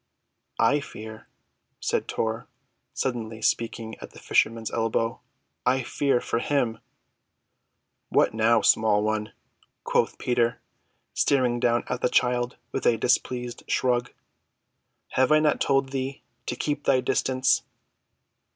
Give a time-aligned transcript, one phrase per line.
[0.57, 1.27] "I fear,"
[1.79, 2.47] said Tor,
[2.91, 5.21] suddenly speaking at the fisherman's elbow.
[5.63, 6.79] "I fear—for him."
[8.09, 9.33] "What now, small one,"
[9.83, 10.59] quoth Peter,
[11.13, 14.11] staring down at the child with a displeased shrug.
[15.09, 17.61] "Have I not told thee to keep thy distance?"